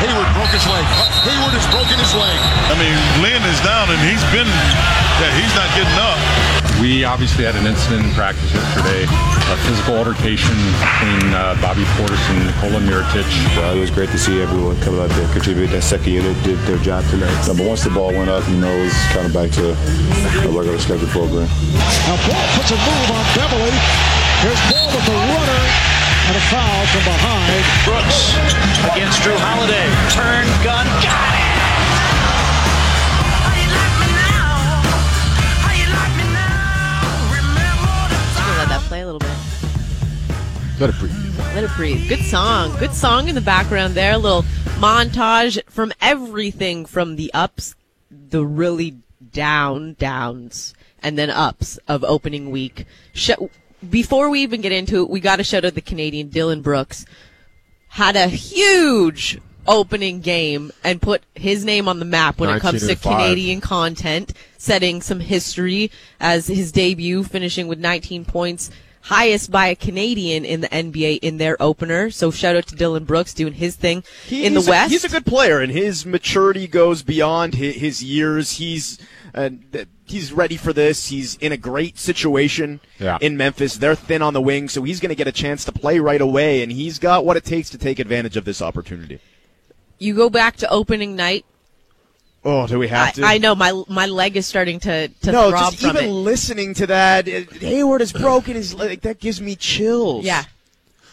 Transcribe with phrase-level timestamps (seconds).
[0.00, 0.80] Hayward broke his leg.
[1.28, 2.38] Hayward has broken his leg.
[2.72, 4.48] I mean, Lin is down and he's been,
[5.20, 6.16] yeah, he's not getting up.
[6.80, 12.16] We obviously had an incident in practice yesterday, a physical altercation between uh, Bobby Portis
[12.32, 13.28] and Nikola Mirotic.
[13.60, 15.68] Uh, it was great to see everyone coming out there, contribute.
[15.68, 17.36] That second unit did their job tonight.
[17.44, 20.48] But once the ball went up, you know, it was kind of back to a
[20.48, 21.44] regular schedule program.
[22.08, 23.76] Now Ball puts a move on Beverley.
[24.40, 25.99] Here's Ball with the runner
[26.30, 27.64] and a foul from behind.
[27.84, 28.34] Brooks
[28.94, 29.90] against Jrue Holiday.
[30.14, 31.50] Turn, gun, got it!
[38.58, 39.28] Let that play a little bit.
[40.78, 41.38] Let it breathe.
[41.54, 42.08] Let it breathe.
[42.08, 42.76] Good song.
[42.78, 44.12] Good song in the background there.
[44.12, 44.42] A little
[44.78, 47.74] montage from everything from the ups,
[48.08, 48.98] the really
[49.32, 52.86] down downs, and then ups of opening week.
[53.14, 53.30] Sh-
[53.88, 57.04] before we even get into it, we got to shout out the Canadian Dillon Brooks.
[57.88, 62.86] Had a huge opening game and put his name on the map when it comes
[62.86, 63.20] to five.
[63.20, 68.70] Canadian content, setting some history as his debut, finishing with 19 points,
[69.02, 72.10] highest by a Canadian in the NBA in their opener.
[72.10, 74.92] So shout out to Dillon Brooks doing his thing in the a- West.
[74.92, 78.52] he's a good player, and his maturity goes beyond his, his years.
[78.52, 78.98] He's
[79.34, 79.50] uh,
[80.10, 81.08] he's ready for this.
[81.08, 83.18] He's in a great situation Yeah.
[83.20, 83.76] in Memphis.
[83.76, 86.20] They're thin on the wing, so he's going to get a chance to play right
[86.20, 89.18] away, and he's got what it takes to take advantage of this opportunity.
[89.98, 91.44] you go back to opening night.
[92.42, 93.24] Oh, do we have I, to?
[93.24, 96.12] I know my my leg is starting to to no, throb just from even it.
[96.12, 99.02] listening to that, Hayward is broken his leg.
[99.02, 100.24] That gives me chills.
[100.24, 100.44] Yeah.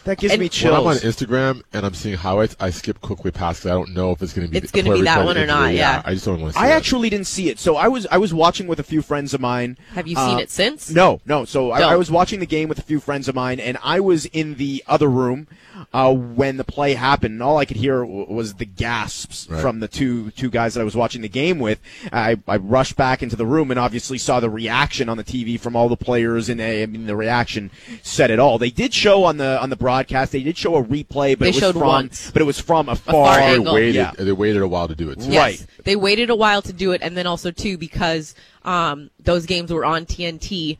[0.08, 0.96] That gives And- me When I'm on.
[0.96, 4.32] Instagram and I'm seeing highlights, I skip quickly past because I don't know if it's
[4.32, 6.02] going to be It's gonna be that one or not, yeah.
[6.04, 6.72] I just don't want to I it.
[6.72, 9.40] actually didn't see it, so I was I was watching with a few friends of
[9.40, 9.76] mine.
[9.94, 10.90] Have you seen Uh, it since?
[10.90, 11.44] No, no.
[11.44, 14.00] So I, I was watching the game with a few friends of mine, and I
[14.00, 15.46] was in the other room
[15.92, 17.34] uh, when the play happened.
[17.34, 19.60] And all I could hear w- was the gasps Right.
[19.60, 21.78] from the two two guys that I was watching the game with.
[22.12, 25.58] I, I rushed back into the room and obviously saw the reaction on the TV
[25.60, 27.70] from all the players, and I mean the reaction
[28.02, 28.58] said it all.
[28.58, 29.97] They did show on the on the broadcast.
[30.06, 32.30] They did show a replay, but They it was showed from once.
[32.30, 33.74] but it was from a far far, They angle.
[33.74, 33.94] waited.
[33.96, 34.12] Yeah.
[34.16, 35.18] They waited a while to do it.
[35.20, 35.36] Yes.
[35.60, 35.66] Right.
[35.84, 39.72] They waited a while to do it, and then also too because um, those games
[39.72, 40.78] were on TNT.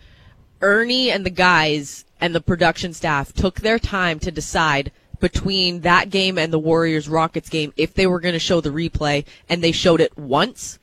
[0.61, 4.91] Ernie and the guys and the production staff took their time to decide
[5.21, 8.71] between that game and the Warriors Rockets game if they were going to show the
[8.71, 10.79] replay, and they showed it once.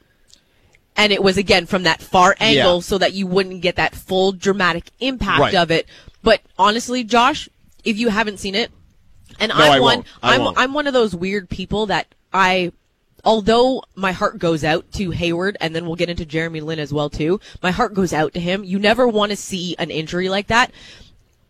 [0.97, 2.79] And it was again from that far angle Yeah.
[2.81, 5.55] so that you wouldn't get that full dramatic impact Right.
[5.55, 5.87] of it.
[6.23, 7.49] But honestly, Josh,
[7.85, 8.71] if you haven't seen it,
[9.39, 10.03] and No, I'm I one.
[10.21, 10.57] I I'm won't.
[10.57, 12.71] I'm one of those weird people that I,
[13.23, 16.91] although my heart goes out to Hayward, and then we'll get into Jeremy Lin as
[16.93, 17.39] well too.
[17.63, 18.63] My heart goes out to him.
[18.63, 20.71] You never want to see an injury like that.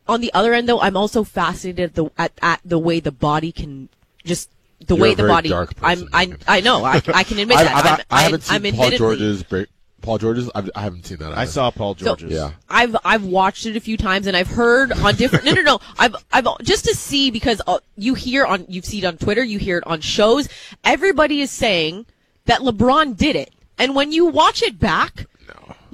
[0.07, 3.11] On the other end, though, I'm also fascinated at the at, at the way the
[3.11, 3.89] body can
[4.23, 4.49] just
[4.85, 5.49] the You're way the body.
[5.49, 7.73] dark I'm I I know I, I can admit that.
[7.75, 9.67] I've- I'm, I haven't I'm seen Paul George's break.
[10.05, 10.49] Paul George's.
[10.55, 11.37] I've, I haven't seen that.
[11.37, 12.31] I saw Paul So- George's.
[12.31, 12.51] Yeah.
[12.69, 15.79] I've I've watched it a few times and I've heard on different no no no
[15.97, 19.43] I've I've just to see because uh, you hear on you see it on Twitter
[19.43, 20.47] you hear it on shows
[20.83, 22.05] everybody is saying
[22.45, 25.25] that LeBron did it and when you watch it back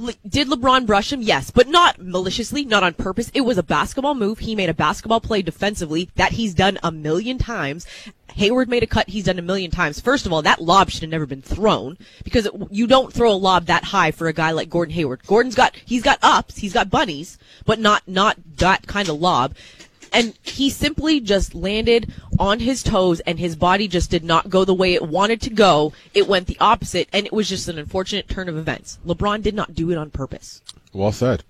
[0.01, 1.21] Le- did LeBron brush him?
[1.21, 3.29] Yes, but not maliciously, not on purpose.
[3.33, 4.39] It was a basketball move.
[4.39, 7.85] He made a basketball play defensively that he's done a million times.
[8.33, 9.99] Hayward made a cut he's done a million times.
[9.99, 13.31] First of all, that lob should have never been thrown because it, you don't throw
[13.31, 15.21] a lob that high for a guy like Gordon Hayward.
[15.27, 19.53] Gordon's got he's got ups, he's got bunnies, but not not that kind of lob.
[20.11, 24.65] And he simply just landed on his toes and his body just did not go
[24.65, 25.93] the way it wanted to go.
[26.13, 28.99] It went the opposite and it was just an unfortunate turn of events.
[29.05, 30.61] LeBron did not do it on purpose.
[30.93, 31.43] Well said.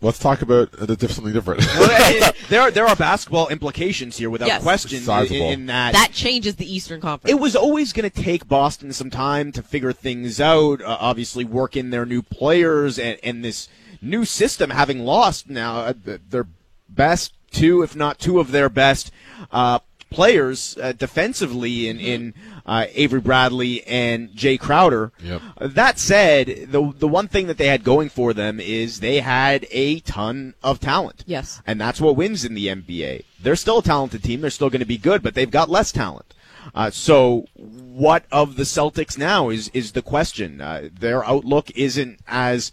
[0.00, 1.62] Let's talk about something different.
[1.78, 4.62] Well, there, there are basketball implications here without Yes.
[4.62, 5.02] question.
[5.02, 7.30] In, in that, That changes the Eastern Conference.
[7.30, 10.82] it was always going to take Boston some time to figure things out.
[10.82, 13.70] Uh, obviously, work in their new players and, and this
[14.02, 16.46] new system, having lost now uh, their
[16.90, 19.10] best two, if not two of their best
[19.50, 19.78] uh,
[20.10, 22.34] players uh, defensively in in
[22.66, 25.12] uh, Avery Bradley and Jae Crowder.
[25.22, 25.42] Yep.
[25.60, 29.66] That said, the the one thing that they had going for them is they had
[29.70, 31.24] a ton of talent.
[31.26, 31.60] Yes.
[31.66, 33.24] And that's what wins in the NBA.
[33.40, 34.40] They're still a talented team.
[34.40, 36.34] They're still going to be good, but they've got less talent.
[36.74, 40.60] Uh, so, what of the Celtics now is is the question.
[40.60, 42.72] Uh, their outlook isn't as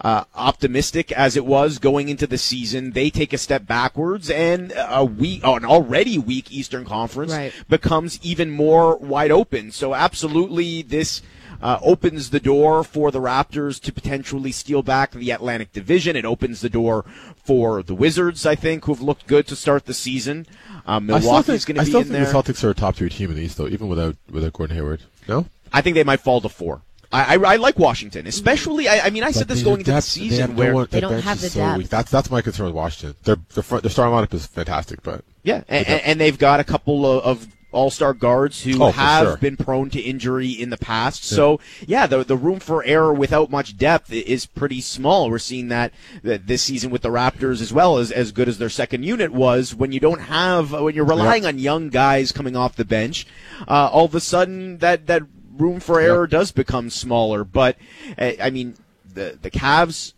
[0.00, 2.92] uh, optimistic as it was going into the season.
[2.92, 7.52] They take a step backwards, and a weak, oh, an already weak Eastern Conference Right.
[7.68, 9.72] becomes even more wide open.
[9.72, 11.22] So, absolutely, this
[11.62, 16.14] uh, opens the door for the Raptors to potentially steal back the Atlantic Division.
[16.14, 17.04] It opens the door
[17.42, 20.46] for the Wizards, I think, who've looked good to start the season.
[20.86, 22.74] Um, I still Milwaukee's think, going I to be still think the Celtics are a
[22.74, 25.02] top two team in the East, though, even without without Gordon Hayward.
[25.26, 26.82] No, I think they might fall to four.
[27.12, 28.88] I, I, I like Washington, especially.
[28.88, 30.14] I, I mean, I said this going have into the depth.
[30.14, 31.78] They season no where one- They their don't bench have is the so depth.
[31.78, 31.88] weak.
[31.88, 33.16] That's that's my concern with Washington.
[33.24, 36.60] Their their, front, their starting lineup is fantastic, but Yeah, and, and, and they've got
[36.60, 39.36] a couple of, of all-star guards who Oh, have sure.
[39.36, 41.24] been prone to injury in the past.
[41.24, 45.28] So yeah, the the room for error without much depth is pretty small.
[45.28, 45.92] We're seeing that,
[46.22, 49.30] that this season with the Raptors as well as as good as their second unit
[49.32, 49.74] was.
[49.74, 53.26] When you don't have when you're relying on young guys coming off the bench,
[53.68, 55.22] uh, all of a sudden that that
[55.58, 57.44] room for error does become smaller.
[57.44, 57.76] But
[58.18, 58.74] uh, I mean,
[59.12, 60.12] the the Cavs.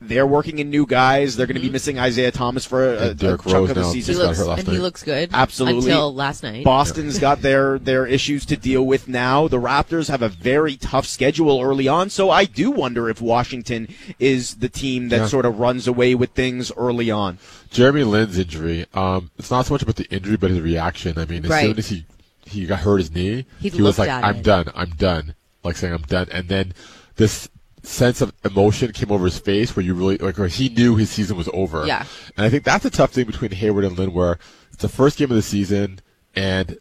[0.00, 1.34] They're working in new guys.
[1.34, 3.90] They're going to be missing Isaiah Thomas for a, a, chunk Rose of the now
[3.90, 4.16] season.
[4.16, 5.30] He looks hurt last and he looks good.
[5.32, 5.90] Absolutely.
[5.90, 6.62] Until last night.
[6.62, 9.48] Boston's got their their issues to deal with now.
[9.48, 13.88] The Raptors have a very tough schedule early on, so I do wonder if Washington
[14.18, 15.26] is the team that Yeah.
[15.26, 17.38] sort of runs away with things early on.
[17.70, 18.84] Jeremy Lin's injury.
[18.92, 21.18] Um, it's not so much about the injury, but his reaction.
[21.18, 21.62] I mean, as Right.
[21.64, 22.04] soon as he
[22.46, 24.42] he got hurt his knee, He he was like, "I'm it.
[24.44, 24.66] done.
[24.74, 26.74] I'm done." Like saying, "I'm done," and then
[27.16, 27.48] this
[27.82, 31.10] sense of emotion came over his face where you really like where he knew his
[31.10, 31.86] season was over.
[31.86, 32.04] Yeah.
[32.36, 34.38] and I think that's a tough thing between Hayward and Lin, where
[34.72, 36.00] it's the first game of the season
[36.34, 36.78] and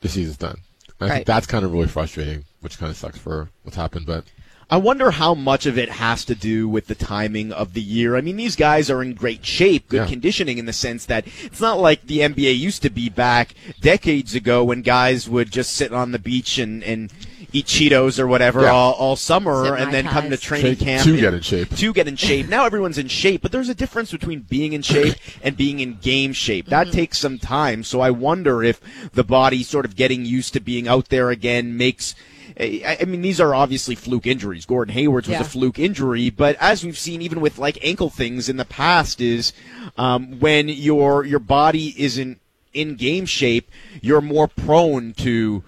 [0.00, 0.58] the season's done.
[1.00, 1.14] And I Right.
[1.16, 4.24] think that's kind of really frustrating, which kind of sucks for what's happened, but.
[4.70, 8.16] I wonder how much of it has to do with the timing of the year.
[8.16, 10.06] I mean, these guys are in great shape, good Yeah.
[10.06, 14.34] conditioning in the sense that it's not like the NBA used to be back decades
[14.34, 17.12] ago when guys would just sit on the beach and, and
[17.52, 18.70] eat Cheetos or whatever Yeah.
[18.72, 21.04] all, all summer Sip and Mai then come to training To- camp.
[21.04, 21.76] to and- get in shape.
[21.76, 22.48] To get in shape.
[22.48, 25.98] Now everyone's in shape, but there's a difference between being in shape and being in
[26.02, 26.66] game shape.
[26.66, 26.96] That Mm-hmm.
[26.96, 27.84] takes some time.
[27.84, 28.80] So I wonder if
[29.12, 32.14] the body sort of getting used to being out there again makes
[32.58, 34.64] I I mean, these are obviously fluke injuries.
[34.66, 35.42] Gordon Hayward's was Yeah.
[35.42, 39.20] a fluke injury, but as we've seen, even with like ankle things in the past,
[39.20, 39.52] is
[39.96, 42.40] um, when your your body isn't
[42.72, 43.70] in game shape,
[44.00, 45.62] you're more prone to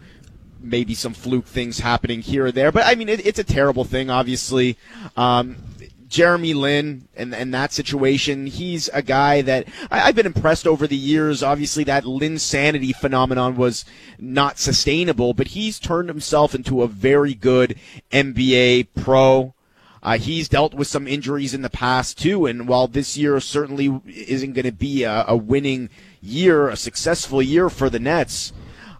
[0.61, 2.73] maybe some fluke things happening here or there.
[2.73, 4.77] But I mean, it, it's a terrible thing, obviously.
[5.17, 5.57] Um,
[6.09, 10.87] Jeremy Lin and, and that situation, he's a guy that I, I've been impressed over
[10.87, 11.43] the years.
[11.43, 13.85] Obviously, that Linsanity phenomenon was
[14.19, 17.77] not sustainable, but he's turned himself into a very good
[18.13, 19.55] NBA pro.
[20.03, 24.01] Uh, he's dealt with some injuries in the past too, and while this year certainly
[24.07, 25.91] isn't going to be a, a winning
[26.23, 28.53] year, a successful year for the Nets,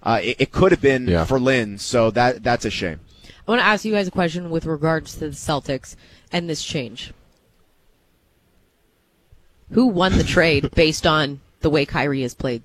[0.03, 1.25] uh, it, it could have been Yeah.
[1.25, 1.79] for Lin.
[1.79, 2.99] So that that's a shame.
[3.47, 5.95] I want to ask you guys a question with regards to the Celtics
[6.33, 7.13] and this change.
[9.73, 12.63] Who won the trade based on the way Kyrie has played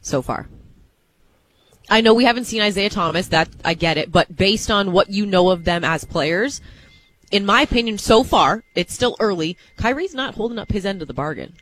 [0.00, 0.48] so far?
[1.88, 5.10] I know we haven't seen Isaiah Thomas, that I get it, but based on what
[5.10, 6.60] you know of them as players,
[7.32, 9.56] in my opinion, so far, it's still early.
[9.76, 11.54] Kyrie's not holding up his end of the bargain.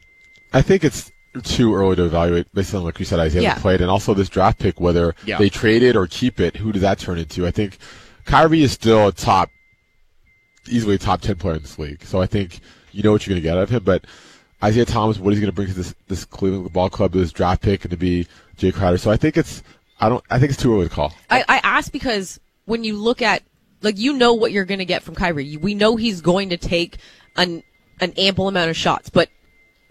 [0.53, 1.11] I think it's
[1.45, 3.55] too early to evaluate based on like you said Isaiah Yeah.
[3.59, 5.39] played and also this draft pick whether Yeah.
[5.39, 7.79] they trade it or keep it who does that turn into I think
[8.25, 9.51] Kyrie is still a top
[10.69, 12.03] easily a top 10 player in this league.
[12.05, 12.61] So I think
[12.93, 14.05] you know what you're going to get out of him but
[14.63, 17.63] Isaiah Thomas what he's going to bring to this this Cleveland ball club this draft
[17.63, 18.27] pick and to be
[18.57, 18.99] Jae Crowder.
[18.99, 19.63] So I think it's
[20.01, 21.15] I don't I think it's too early to call.
[21.31, 23.43] I, I ask because when you look at
[23.83, 25.57] like you know what you're going to get from Kyrie.
[25.57, 26.99] We know he's going to take
[27.37, 27.63] an
[28.01, 29.29] an ample amount of shots, but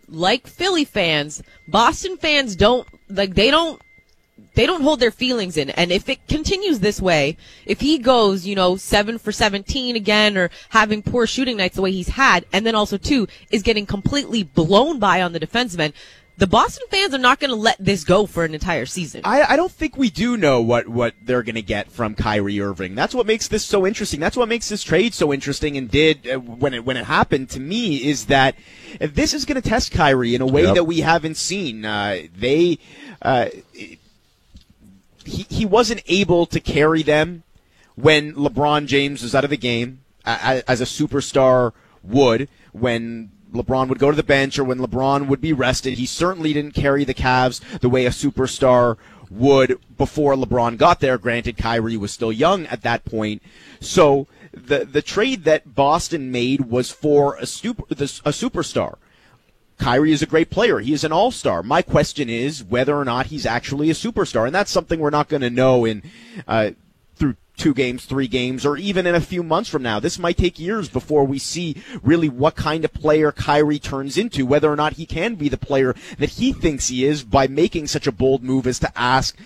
[0.07, 3.81] like Philly fans, Boston fans don't like they don't
[4.55, 5.69] they don't hold their feelings in.
[5.71, 10.37] And if it continues this way, if he goes, you know, seven for 17 again
[10.37, 13.85] or having poor shooting nights the way he's had, and then also two is getting
[13.85, 15.93] completely blown by on the defensive end,
[16.39, 19.21] the Boston fans are not going to let this go for an entire season.
[19.23, 22.61] I, I don't think we do know what, what they're going to get from Kyrie
[22.61, 22.93] Irving.
[22.93, 24.19] That's what makes this so interesting.
[24.19, 27.49] That's what makes this trade so interesting and did uh, when it when it happened
[27.51, 28.53] to me is that
[28.99, 30.75] this is going to test Kyrie in a way Yep.
[30.75, 31.83] that we haven't seen.
[31.85, 32.77] Uh, they
[33.23, 33.47] uh,
[35.27, 37.43] he he wasn't able to carry them
[37.95, 43.99] when LeBron James was out of the game as a superstar would when LeBron would
[43.99, 45.97] go to the bench or when LeBron would be rested.
[45.97, 48.97] He certainly didn't carry the Cavs the way a superstar
[49.29, 51.17] would before LeBron got there.
[51.17, 53.41] Granted, Kyrie was still young at that point.
[53.79, 58.97] So the the trade that Boston made was for a super a superstar.
[59.77, 60.79] Kyrie is a great player.
[60.79, 61.63] He is an all star.
[61.63, 65.29] My question is whether or not he's actually a superstar, and that's something we're not
[65.29, 66.03] going to know in
[66.47, 66.71] uh,
[67.15, 69.99] through two games, three games, or even in a few months from now.
[69.99, 74.45] This might take years before we see really what kind of player Kyrie turns into,
[74.45, 77.87] whether or not he can be the player that he thinks he is by making
[77.87, 79.37] such a bold move as to ask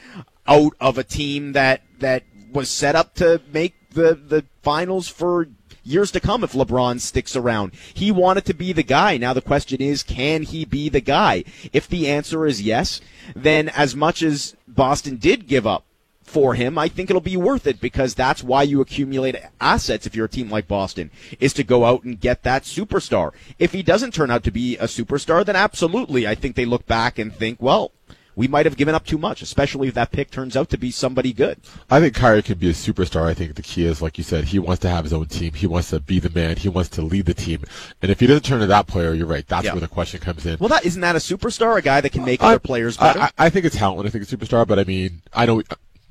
[0.48, 5.48] out of a team that that was set up to make the the finals for
[5.84, 7.74] years to come if LeBron sticks around.
[7.94, 9.18] He wanted to be the guy.
[9.18, 11.44] Now the question is, can he be the guy?
[11.74, 13.02] If the answer is yes,
[13.36, 15.84] then as much as Boston did give up
[16.24, 20.16] for him, I think it'll be worth it because that's why you accumulate assets if
[20.16, 23.32] you're a team like Boston, is to go out and get that superstar.
[23.60, 26.86] If he doesn't turn out to be a superstar, then absolutely, I think they look
[26.86, 27.92] back and think, well,
[28.36, 30.90] we might have given up too much, especially if that pick turns out to be
[30.92, 31.60] somebody good.
[31.90, 33.24] I think Kyrie could be a superstar.
[33.24, 35.54] I think the key is, like you said, he wants to have his own team.
[35.54, 36.56] He wants to be the man.
[36.58, 37.64] He wants to lead the team.
[38.02, 39.46] And if he doesn't turn to that player, you're right.
[39.48, 39.74] That's Yeah.
[39.74, 40.58] where the question comes in.
[40.60, 43.20] Well, that isn't that a superstar, a guy that can make I- other players better?
[43.20, 44.08] I, I, think it's talent.
[44.08, 45.56] I think it's a superstar, but I mean, I know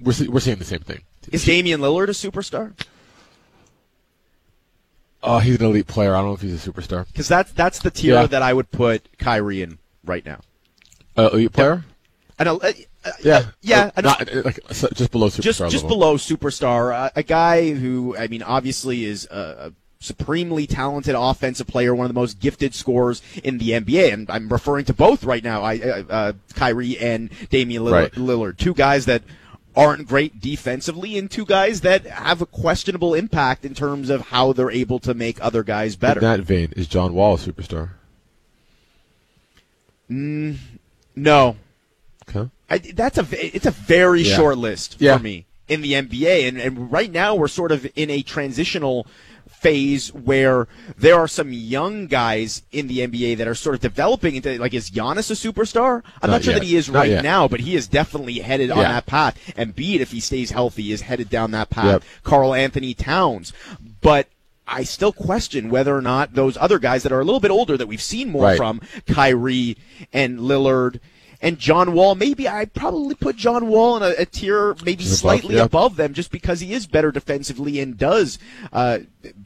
[0.00, 1.00] we're we're saying the same thing.
[1.32, 2.72] is Damian Lillard a superstar?
[5.22, 6.14] Oh, he's an elite player.
[6.14, 7.06] I don't know if he's a superstar.
[7.06, 8.26] Because that's that's the tier Yeah.
[8.26, 10.40] that I would put Kyrie in right now.
[11.16, 11.84] Uh, elite player?
[12.44, 12.58] Know.
[12.58, 12.72] Uh,
[13.04, 13.90] uh, Yeah, yeah.
[13.96, 14.08] I know.
[14.10, 18.26] Not, uh, like just below superstar just just below superstar, uh, a guy who I
[18.28, 23.20] mean, obviously is a, a supremely talented offensive player, one of the most gifted scorers
[23.44, 25.62] in the NBA, and I'm referring to both right now.
[25.62, 28.12] I uh, uh, Kyrie and Damian Lillard, Right.
[28.12, 29.22] Lillard, two guys that
[29.76, 34.52] aren't great defensively, and two guys that have a questionable impact in terms of how
[34.52, 36.18] they're able to make other guys better.
[36.20, 37.90] In that vein, is John Wall a superstar?
[40.08, 41.56] no,
[42.34, 42.48] Okay.
[42.68, 44.36] I, that's a it's a very Yeah.
[44.36, 45.16] short list Yeah.
[45.16, 49.06] for me in the NBA, and, and right now we're sort of in a transitional
[49.48, 54.34] phase where there are some young guys in the NBA that are sort of developing
[54.36, 56.02] into like is Giannis a superstar?
[56.22, 56.60] I'm not, Not sure yet.
[56.60, 57.22] that he is Not right yet.
[57.24, 59.36] now, but he is definitely headed on that path.
[59.56, 61.86] And Embiid, if he stays healthy, is headed down that path.
[61.86, 62.02] Yep.
[62.22, 63.52] Karl-Anthony Towns,
[64.00, 64.28] but.
[64.72, 67.76] I still question whether or not those other guys that are a little bit older
[67.76, 68.56] that we've seen more Right.
[68.56, 69.76] from, Kyrie
[70.12, 71.00] and Lillard
[71.40, 72.14] and John Wall.
[72.14, 75.64] Maybe I'd probably put John Wall in a, a tier maybe above, slightly yeah.
[75.64, 78.38] above them just because he is better defensively and does
[78.72, 78.98] uh,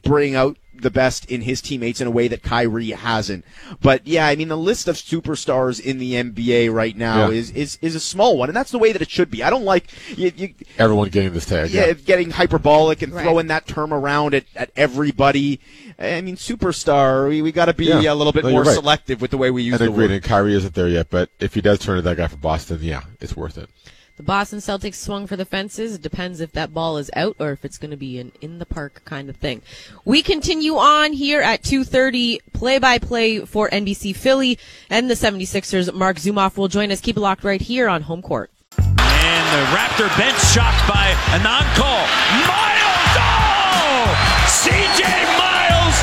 [0.03, 3.45] bring out the best in his teammates in a way that Kyrie hasn't.
[3.81, 7.37] But yeah, I mean the list of superstars in the NBA right now Yeah.
[7.37, 9.43] is, is is a small one, and that's the way that it should be.
[9.43, 9.85] I don't like
[10.17, 11.71] you, you Everyone getting this tag.
[11.71, 11.93] yeah, Yeah.
[11.93, 13.23] getting hyperbolic and Right.
[13.23, 15.59] throwing that term around at, at everybody.
[15.97, 17.29] I mean, superstar.
[17.29, 18.11] We, we got to be Yeah.
[18.11, 18.73] a little bit No, more right.
[18.75, 20.09] selective with the way we use And the agreed.
[20.09, 20.11] word.
[20.11, 22.79] And Kyrie isn't there yet, but if he does turn to that guy for Boston,
[22.81, 23.69] yeah, it's worth it.
[24.17, 25.95] The Boston Celtics swung for the fences.
[25.95, 28.59] It depends if that ball is out or if it's going to be an in
[28.59, 29.61] the park kind of thing.
[30.05, 34.57] We continue on here at 2:30 play-by-play for NBC Philly
[34.89, 35.93] and the 76ers.
[35.93, 37.01] Marc Zumoff will join us.
[37.01, 38.51] Keep it locked right here on home court.
[38.77, 42.07] And the Raptor bench shocked by a non-call.
[42.47, 43.19] Miles!
[43.19, 44.15] Oh!
[44.47, 45.03] C.J.
[45.35, 45.97] Miles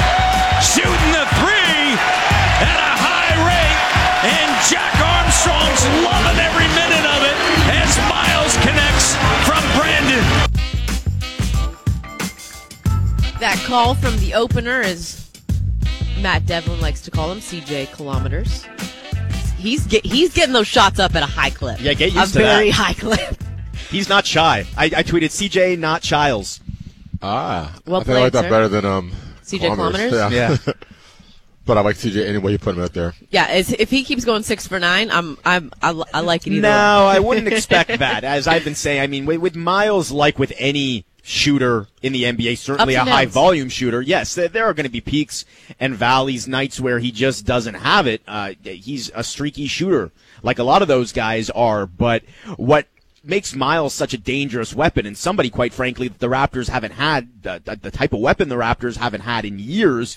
[0.61, 1.97] shooting the three
[2.61, 3.81] at a high rate.
[4.37, 7.02] And Jack Armstrong's loving every minute
[13.43, 15.29] That call from the opener is
[16.21, 18.69] Matt Devlin likes to call him CJ kilometers.
[19.59, 21.81] He's get, he's getting those shots up at a high clip.
[21.81, 23.43] Yeah, get a used to very high clip.
[23.91, 24.65] He's not shy.
[24.77, 26.61] I, I tweeted CJ, not Childs.
[27.21, 28.51] Ah, Well I think I like that sir.
[28.51, 29.11] better than um
[29.43, 30.13] CJ Kilometers?
[30.33, 30.57] Yeah.
[31.67, 32.53] but I like CJ anyway.
[32.53, 33.13] you put him out there.
[33.31, 36.53] Yeah, as, if he keeps going six for nine, I'm I'm I, I like it
[36.53, 36.63] either.
[36.63, 36.69] No,
[37.09, 37.17] way.
[37.17, 38.23] I wouldn't expect that.
[38.23, 42.25] As I've been saying, I mean, with, with Miles, like with any shooter in the
[42.25, 45.45] NBA, certainly a high volume shooter, yes, there, are going to be peaks
[45.79, 48.23] and valleys, nights where he just doesn't have it.
[48.27, 50.11] Uh, he's a streaky shooter,
[50.43, 51.87] like a lot of those guys are.
[51.87, 52.25] But
[52.57, 52.87] what
[53.25, 57.43] makes Miles such a dangerous weapon, and somebody, quite frankly, that the Raptors haven't had,
[57.45, 60.17] the- the type of weapon the Raptors haven't had in years,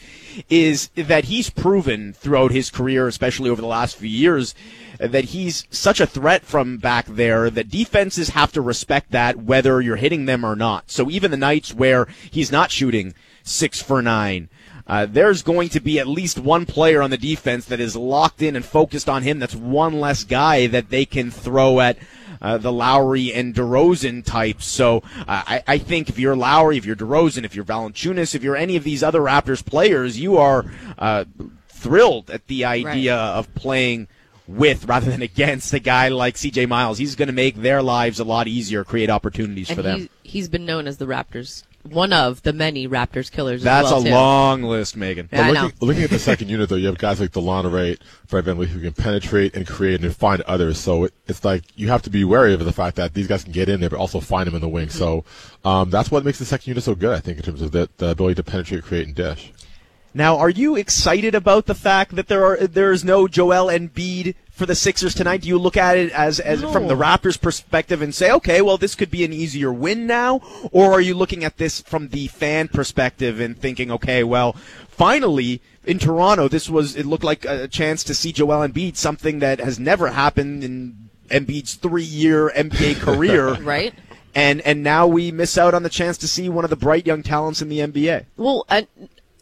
[0.49, 4.55] is that he's proven throughout his career, especially over the last few years,
[4.99, 9.81] that he's such a threat from back there that defenses have to respect that whether
[9.81, 10.89] you're hitting them or not.
[10.91, 14.49] So even the nights where he's not shooting six for nine,
[14.87, 18.41] uh, there's going to be at least one player on the defense that is locked
[18.41, 19.39] in and focused on him.
[19.39, 21.97] That's one less guy that they can throw at
[22.41, 24.67] uh, the Lowry and DeRozan types.
[24.67, 28.43] So uh, I, I think if you're Lowry, if you're DeRozan, if you're Valanciunas, if
[28.43, 30.65] you're any of these other Raptors players, you are
[30.99, 31.25] uh,
[31.67, 34.07] thrilled at the idea of playing
[34.47, 36.97] with rather than against a guy like CJ Miles.
[36.97, 39.99] He's going to make their lives a lot easier, create opportunities and for them.
[39.99, 43.63] he, he's been known as the Raptors, one of the many Raptors killers.
[43.63, 44.11] That's as well, a too.
[44.11, 45.29] long list, Meghan.
[45.31, 45.63] Yeah, I know.
[45.63, 48.67] looking, looking at the second unit, though, you have guys like Delon Wright, Fred VanVleet
[48.67, 50.79] who can penetrate and create and find others.
[50.79, 53.43] So it, it's like you have to be wary of the fact that these guys
[53.43, 54.89] can get in there, but also find them in the wing.
[54.89, 55.23] So
[55.63, 57.89] um, that's what makes the second unit so good, I think, in terms of the,
[57.97, 59.51] the ability to penetrate, create, and dish.
[60.15, 64.35] Now, are you excited about the fact that there are there is no Joel Embiid
[64.49, 65.41] for the Sixers tonight?
[65.41, 68.77] Do you look at it as as from the Raptors' perspective and say, okay, well,
[68.77, 70.39] this could be an easier win now,
[70.71, 74.53] or are you looking at this from the fan perspective and thinking, okay, well,
[74.87, 79.39] finally in Toronto, this was it looked like a chance to see Joel Embiid, something
[79.39, 83.93] that has never happened in Embiid's three-year NBA career, Right?
[84.33, 87.05] And and now we miss out on the chance to see one of the bright
[87.05, 88.25] young talents in the NBA.
[88.37, 88.83] Well, uh,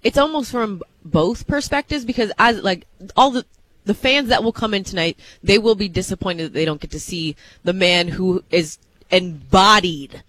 [0.04, 3.46] it's almost from both perspectives because as like all the
[3.86, 6.92] the fans that will come in tonight, they will be disappointed that they don't get
[6.92, 8.78] to see the man who is
[9.12, 10.24] embodied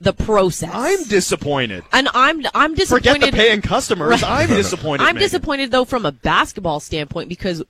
[0.00, 0.70] the process.
[0.72, 1.84] I'm disappointed.
[1.92, 3.10] and I'm I'm disappointed.
[3.12, 4.22] Forget the paying customers.
[4.26, 5.04] I'm disappointed.
[5.04, 5.20] I'm Meghan.
[5.20, 7.62] disappointed though from a basketball standpoint because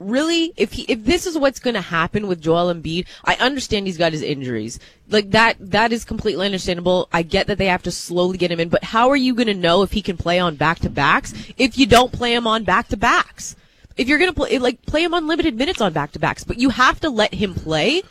[0.00, 3.86] really, if he, if this is what's going to happen with Joel Embiid, I understand
[3.86, 4.80] he's got his injuries.
[5.08, 7.08] Like that, that is completely understandable.
[7.12, 9.46] I get that they have to slowly get him in, but how are you going
[9.46, 12.46] to know if he can play on back to backs if you don't play him
[12.46, 13.54] on back to backs?
[13.96, 16.58] If you're going to play, like, play him unlimited minutes on back to backs, but
[16.58, 18.02] you have to let him play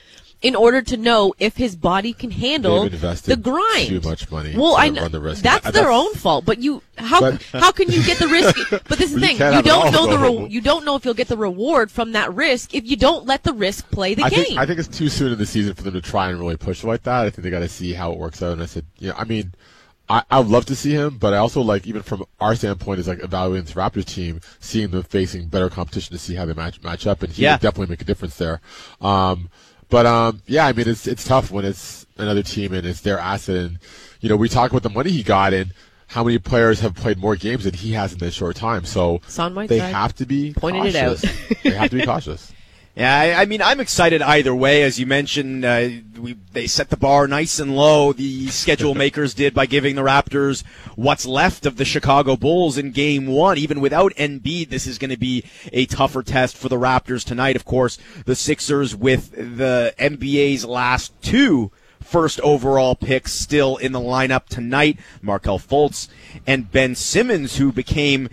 [0.42, 3.88] in order to know if his body can handle the grind.
[3.90, 5.44] too much money Well, to I know run the risk.
[5.44, 6.46] that's Uh, their that's- own fault.
[6.46, 8.56] But you, how But- how can you get the risk?
[8.70, 11.14] But this is the thing: you don't know the re- you don't know if you'll
[11.14, 14.30] get the reward from that risk if you don't let the risk play the I
[14.30, 14.46] game.
[14.46, 16.56] think I think it's too soon in the season for them to try and really
[16.58, 17.26] push like that.
[17.26, 18.54] I think they got to see how it works out.
[18.54, 19.54] And I said, you know, I mean,
[20.10, 23.02] I I would love to see him, but I also like even from our standpoint
[23.02, 26.54] is like evaluating this Raptors team, seeing them facing better competition to see how they
[26.54, 27.56] match match up, and he Yeah.
[27.56, 28.62] would definitely make a difference there.
[29.02, 29.50] Um,
[29.90, 33.20] but um, yeah, I mean, it's it's tough when it's another team and it's their
[33.20, 33.80] asset, and
[34.22, 35.74] you know, we talk about the money he got and.
[36.14, 38.84] How many players have played more games than he has in this short time?
[38.84, 39.22] So
[39.68, 41.18] they have to be pointed it out.
[41.64, 42.52] they have to be cautious.
[43.00, 44.84] Yeah, I, I mean, I'm excited either way.
[44.84, 45.88] As you mentioned, uh,
[46.20, 48.12] we, they set the bar nice and low.
[48.12, 50.66] The schedule makers did by giving the Raptors
[50.98, 53.58] what's left of the Chicago Bulls in Game One.
[53.58, 57.56] Even without Embiid, this is going to be a tougher test for the Raptors tonight.
[57.56, 64.02] Of course, the Sixers with the NBA's last two first overall picks still in the
[64.02, 65.00] lineup tonight.
[65.22, 66.10] Markelle Fultz
[66.46, 68.28] and Ben Simmons, who became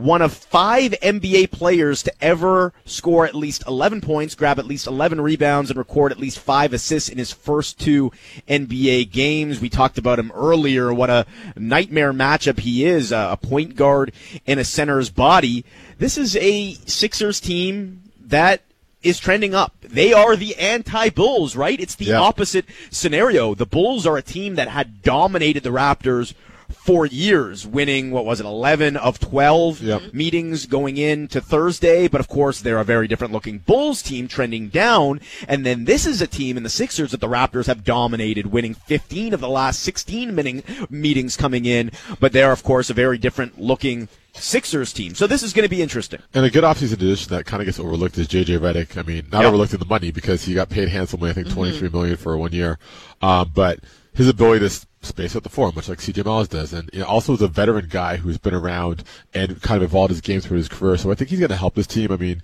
[0.00, 4.86] one of five NBA players to ever score at least 11 points, grab at least
[4.86, 8.10] 11 rebounds, and record at least five assists in his first two
[8.48, 9.60] NBA games.
[9.60, 14.12] We talked about him earlier, what a nightmare matchup he is, a point guard
[14.46, 15.64] in a center's body.
[15.98, 18.62] This is a Sixers team that
[19.02, 19.74] is trending up.
[19.80, 21.80] They are the anti-Bulls, right?
[21.80, 22.20] It's the Yeah.
[22.20, 23.54] opposite scenario.
[23.54, 26.34] The Bulls are a team that had dominated the Raptors
[26.70, 30.14] for years, winning what was it, eleven of twelve Yep.
[30.14, 32.08] meetings going into Thursday.
[32.08, 35.20] But of course, they're a very different looking Bulls team trending down.
[35.48, 38.74] And then this is a team in the Sixers that the Raptors have dominated, winning
[38.74, 41.90] fifteen of the last sixteen meeting, meetings coming in.
[42.18, 45.14] But they're of course a very different looking Sixers team.
[45.16, 46.20] So this is going to be interesting.
[46.32, 48.96] And a good offseason addition that kind of gets overlooked is JJ Redick.
[48.96, 49.48] I mean, not Yep.
[49.48, 51.30] overlooked in the money because he got paid handsomely.
[51.30, 52.78] I think twenty three million for one year.
[53.22, 53.80] Um, but
[54.14, 57.00] his ability to s- space out the floor, much like CJ Miles does, and you
[57.00, 60.40] know, also is a veteran guy who's been around and kind of evolved his game
[60.40, 60.96] through his career.
[60.96, 62.12] So I think he's going to help this team.
[62.12, 62.42] I mean,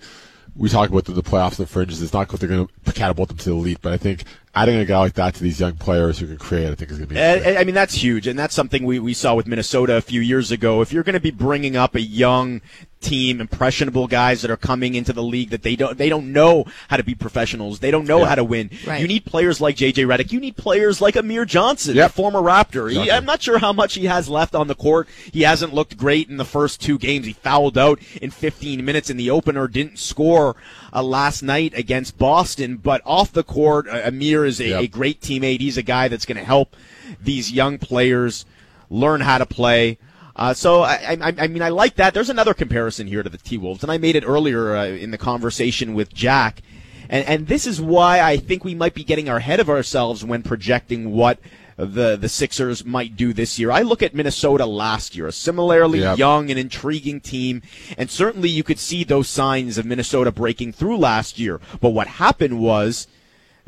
[0.55, 2.01] we talk about the, the playoffs and the fringes.
[2.01, 4.23] It's not because they're going to catapult them to the elite, but I think
[4.55, 6.97] adding a guy like that to these young players who can create, I think is
[6.97, 7.21] going to be.
[7.21, 10.21] I I mean, that's huge, and that's something we, we saw with Minnesota a few
[10.21, 10.81] years ago.
[10.81, 12.61] If you're going to be bringing up a young
[12.99, 16.65] team, impressionable guys that are coming into the league that they don't they don't know
[16.89, 18.25] how to be professionals, they don't know Yeah.
[18.25, 18.69] how to win.
[18.85, 18.99] Right.
[19.01, 20.31] You need players like JJ Redick.
[20.31, 22.11] You need players like Amir Johnson, Yep.
[22.11, 22.91] former Raptor.
[22.91, 25.07] He, I'm not sure how much he has left on the court.
[25.31, 27.25] He hasn't looked great in the first two games.
[27.25, 30.55] He fouled out in 15 minutes in the opener, didn't score
[30.93, 34.81] uh, last night against Boston, but off the court, uh, Amir is a, Yep.
[34.83, 35.59] a great teammate.
[35.59, 36.75] He's a guy that's going to help
[37.23, 38.45] these young players
[38.89, 39.97] learn how to play.
[40.37, 42.13] Uh, so I, I, I mean, I like that.
[42.13, 45.09] There's another comparison here to the T Wolves, and I made it earlier uh, in
[45.11, 46.61] the conversation with Jack,
[47.09, 50.43] and and this is why I think we might be getting ahead of ourselves when
[50.43, 51.39] projecting what
[51.75, 53.71] the the Sixers might do this year.
[53.71, 56.17] I look at Minnesota last year, a similarly Yep.
[56.19, 57.63] young and intriguing team,
[57.97, 61.59] and certainly you could see those signs of Minnesota breaking through last year.
[61.81, 63.07] But what happened was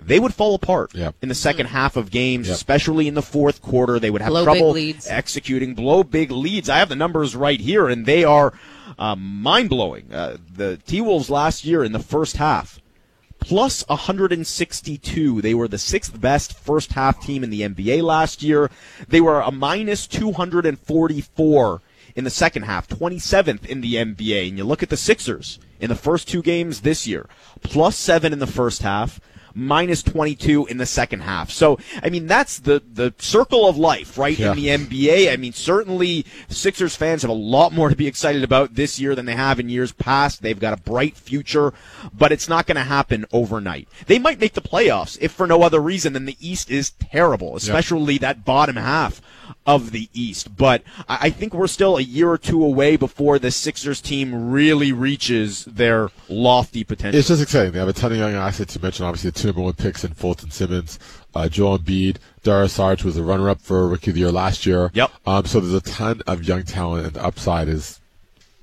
[0.05, 1.15] they would fall apart Yep.
[1.21, 2.55] in the second half of games, Yep.
[2.55, 3.99] especially in the fourth quarter.
[3.99, 5.07] They would have Blow trouble leads.
[5.07, 6.69] executing, blow big leads.
[6.69, 8.53] I have the numbers right here, and they are
[8.97, 10.11] uh, mind blowing.
[10.11, 12.79] Uh, the T Wolves last year in the first half,
[13.39, 15.41] plus 162.
[15.41, 18.69] They were the sixth best first half team in the NBA last year.
[19.07, 21.81] They were a minus 244
[22.15, 24.49] in the second half, 27th in the NBA.
[24.49, 27.27] And you look at the Sixers in the first two games this year,
[27.61, 29.19] plus seven in the first half,
[29.53, 31.51] minus 22 in the second half.
[31.51, 34.37] So, I mean, that's the, the circle of life, right?
[34.37, 34.51] Yeah.
[34.51, 35.31] In the NBA.
[35.31, 39.15] I mean, certainly Sixers fans have a lot more to be excited about this year
[39.15, 40.41] than they have in years past.
[40.41, 41.73] They've got a bright future,
[42.13, 43.87] but it's not going to happen overnight.
[44.07, 47.55] They might make the playoffs if for no other reason than the East is terrible,
[47.55, 49.21] especially that bottom half
[49.75, 50.55] of the East.
[50.57, 54.91] But I think we're still a year or two away before the Sixers team really
[54.91, 57.19] reaches their lofty potential.
[57.19, 57.71] It's just exciting.
[57.73, 58.75] They have a ton of young assets.
[58.75, 60.97] You mentioned obviously the two number one picks in Fulton Simmons,
[61.35, 64.65] uh, Joel Embiid, Dario Saric was a runner up for Rookie of the Year last
[64.65, 64.89] year.
[64.93, 65.11] Yep.
[65.27, 67.99] Um, so there's a ton of young talent, and the upside is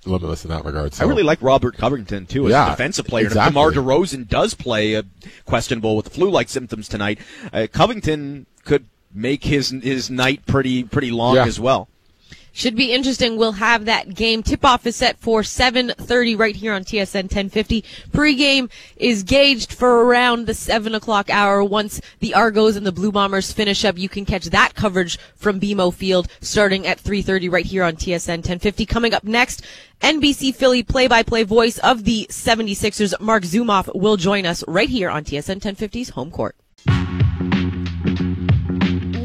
[0.05, 0.95] limitless in that regard.
[0.95, 1.05] So.
[1.05, 3.27] I really like Robert Covington too as Yeah, a defensive player.
[3.27, 3.49] exactly.
[3.49, 5.03] If DeMar DeRozan does play uh,
[5.45, 7.19] questionable with flu-like symptoms tonight,
[7.53, 11.47] uh, Covington could make his his night pretty pretty long Yeah.
[11.47, 11.89] as well.
[12.53, 13.37] Should be interesting.
[13.37, 14.43] We'll have that game.
[14.43, 17.85] Tip off is set for 7:30 right here on TSN 1050.
[18.15, 21.63] Pre-game is gauged for around the seven o'clock hour.
[21.63, 25.61] Once the Argos and the Blue Bombers finish up, you can catch that coverage from
[25.61, 28.87] BMO Field starting at 3:30 right here on TSN 1050.
[28.87, 29.61] Coming up next,
[30.01, 35.25] NBC Philly play-by-play voice of the 76ers, Marc Zumoff, will join us right here on
[35.25, 36.57] TSN 1050's home court.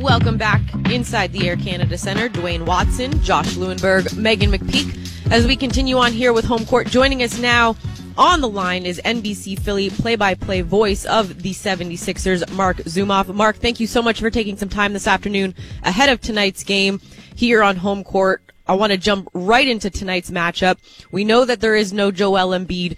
[0.01, 2.27] Welcome back inside the Air Canada Center.
[2.27, 5.31] Duane Watson, Josh Lewenberg, Meghan McPeak.
[5.31, 7.75] As we continue on here with home court, joining us now
[8.17, 13.31] on the line is NBC Philly play-by-play voice of the 76ers, Marc Zumoff.
[13.31, 16.99] Mark, thank you so much for taking some time this afternoon ahead of tonight's game
[17.35, 18.41] here on home court.
[18.67, 20.77] I want to jump right into tonight's matchup.
[21.11, 22.97] We know that there is no Joel Embiid.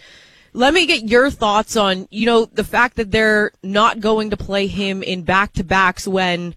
[0.53, 4.37] Let me get your thoughts on, you know, the fact that they're not going to
[4.37, 6.55] play him in back-to-backs when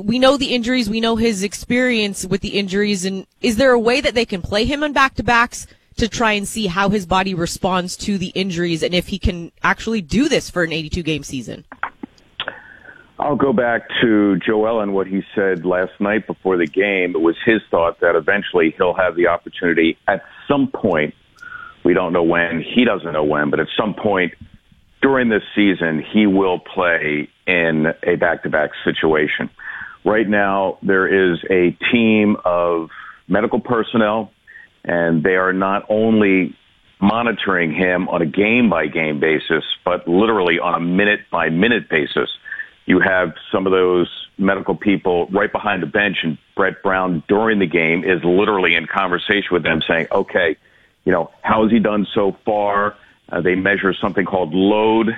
[0.00, 3.78] we know the injuries, we know his experience with the injuries, and is there a
[3.78, 6.88] way that they can play him on back to backs to try and see how
[6.88, 10.72] his body responds to the injuries and if he can actually do this for an
[10.72, 11.64] 82 game season?
[13.18, 17.14] I'll go back to Joel and what he said last night before the game.
[17.14, 21.14] It was his thought that eventually he'll have the opportunity at some point.
[21.82, 22.62] We don't know when.
[22.62, 24.34] He doesn't know when, but at some point
[25.00, 29.48] during this season, he will play in a back-to-back situation.
[30.06, 32.90] Right now, there is a team of
[33.26, 34.30] medical personnel,
[34.84, 36.56] and they are not only
[37.00, 41.88] monitoring him on a game by game basis, but literally on a minute by minute
[41.90, 42.30] basis.
[42.86, 47.58] You have some of those medical people right behind the bench, and Brett Brown during
[47.58, 50.56] the game is literally in conversation with them saying, okay,
[51.04, 52.96] you know, how has he done so far?
[53.28, 55.08] Uh, they measure something called load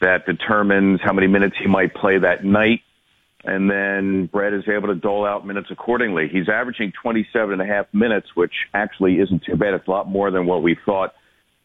[0.00, 2.80] that determines how many minutes he might play that night.
[3.44, 6.28] And then Brett is able to dole out minutes accordingly.
[6.30, 9.74] He's averaging 27 and a half minutes, which actually isn't too bad.
[9.74, 11.14] It's a lot more than what we thought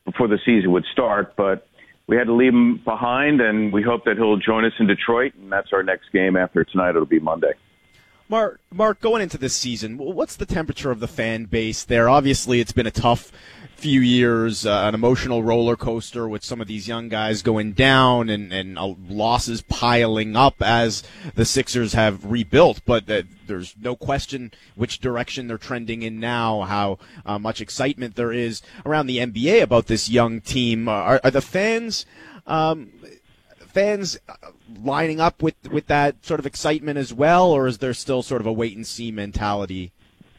[0.05, 1.67] before the season would start, but
[2.07, 5.33] we had to leave him behind and we hope that he'll join us in Detroit.
[5.35, 6.91] And that's our next game after tonight.
[6.91, 7.53] It'll be Monday.
[8.29, 12.09] Mark, Mark, going into this season, what's the temperature of the fan base there?
[12.09, 13.31] Obviously, it's been a tough
[13.77, 18.27] few years, uh, an emotional roller coaster with some of these young guys going down
[18.27, 21.03] and, and uh, losses piling up as
[21.35, 22.81] the Sixers have rebuilt.
[22.85, 28.15] But uh, there's no question which direction they're trending in now, how uh, much excitement
[28.15, 30.89] there is around the NBA about this young team.
[30.89, 32.05] Uh, are, are the fans.
[32.45, 32.91] Um,
[33.77, 34.17] fans
[34.81, 38.41] lining up with with that sort of excitement as well, or is there still sort
[38.41, 39.91] of a wait and see mentality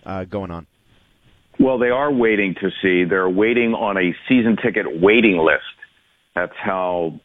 [0.05, 0.67] uh, going on?
[1.61, 3.05] Well, they are waiting to see.
[3.05, 5.63] They're waiting on a season ticket waiting list.
[6.35, 7.21] That's how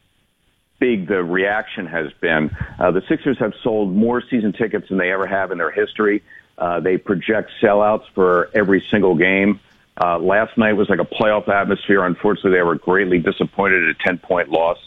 [0.78, 2.56] big the reaction has been.
[2.78, 6.22] Uh, the Sixers have sold more season tickets than they ever have in their history.
[6.56, 9.58] Uh, they project sellouts for every single game.
[10.00, 12.04] Uh, last night was like a playoff atmosphere.
[12.04, 14.78] Unfortunately, they were greatly disappointed at a 10 point loss.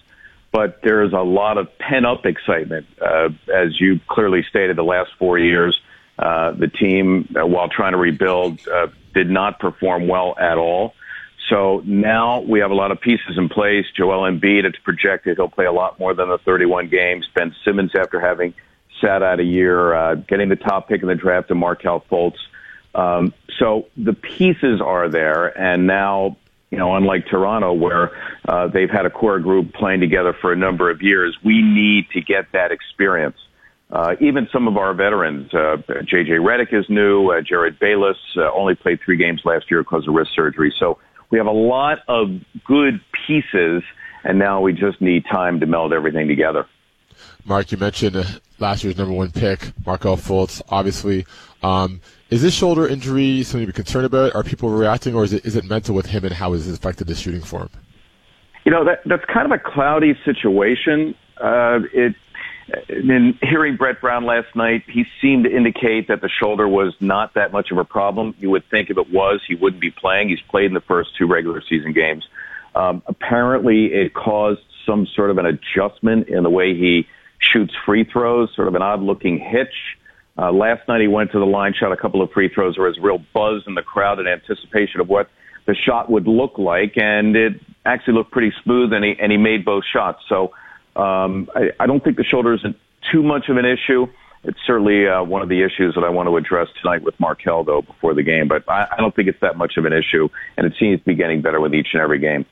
[0.51, 2.87] But there is a lot of pent up excitement.
[3.01, 5.79] Uh, as you clearly stated, the last four years,
[6.17, 10.93] uh, the team, uh, while trying to rebuild, uh, did not perform well at all.
[11.49, 13.85] So now we have a lot of pieces in place.
[13.95, 17.27] Joel Embiid, it's projected he'll play a lot more than the 31 games.
[17.33, 18.53] Ben Simmons, after having
[19.01, 22.37] sat out a year, uh, getting the top pick in the draft, and Markelle Fultz.
[22.95, 26.37] Um, so the pieces are there, and now
[26.77, 28.11] you know, unlike Toronto, where
[28.47, 32.07] uh, they've had a core group playing together for a number of years, we need
[32.11, 33.35] to get that experience.
[33.89, 38.51] Uh, even some of our veterans, uh, JJ Redick is new, uh, Jerryd Bayless uh,
[38.51, 40.71] only played three games last year because of wrist surgery.
[40.77, 40.99] So
[41.31, 42.29] we have a lot of
[42.63, 43.81] good pieces,
[44.23, 46.67] and now we just need time to meld everything together.
[47.43, 48.23] Mark, you mentioned uh,
[48.59, 50.61] last year's number one pick, Markelle Fultz.
[50.69, 51.25] Obviously,
[51.63, 54.35] um, is this shoulder injury something to be concerned about?
[54.35, 56.73] Are people reacting, or is it is it mental with him and how has it
[56.73, 57.69] affected the shooting form?
[58.65, 61.15] You know that that's kind of a cloudy situation.
[61.41, 62.15] Uh, it.
[62.89, 67.33] In hearing Brett Brown last night, he seemed to indicate that the shoulder was not
[67.35, 68.35] that much of a problem.
[68.39, 70.27] You would think if it was, he wouldn't be playing.
[70.27, 72.27] He's played in the first two regular season games.
[72.75, 77.07] Um, apparently, it caused some sort of an adjustment in the way he
[77.39, 79.96] shoots free throws, sort of an odd looking hitch.
[80.37, 82.75] Uh, last night he went to the line, shot a couple of free throws.
[82.75, 85.29] There was real buzz in the crowd in anticipation of what
[85.65, 87.53] the shot would look like, and it
[87.85, 90.19] actually looked pretty smooth, and he and he made both shots.
[90.29, 90.53] So
[90.95, 92.75] um, I, I don't think the shoulder isn't
[93.11, 94.07] too much of an issue.
[94.43, 97.63] It's certainly uh, one of the issues that I want to address tonight with Markelle,
[97.63, 98.47] though, before the game.
[98.47, 101.05] But I, I don't think it's that much of an issue, and it seems to
[101.05, 102.45] be getting better with each and every game.